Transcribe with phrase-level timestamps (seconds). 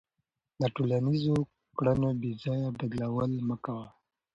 [0.59, 1.37] د ټولنیزو
[1.77, 3.87] کړنو بېځایه بدلول مه کوه.